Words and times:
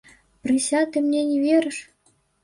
Прыся, 0.45 0.79
ты 0.95 1.03
мне 1.07 1.21
не 1.27 1.35
верыш. 1.43 1.77